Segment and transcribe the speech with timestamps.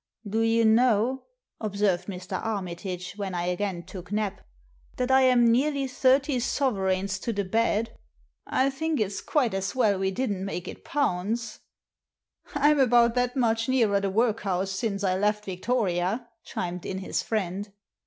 [0.27, 1.25] "Do you know,"
[1.59, 2.43] observed Mr.
[2.43, 4.41] Armitage, when I again took Nap,
[4.97, 7.91] "that I'm nearly thirty sovereigns to the bad?
[8.47, 11.59] I think it's quite as well we didn't make it pounds.""
[12.55, 17.71] I'm about that much nearer the workhouse since I left Victoria," chimed in his friend.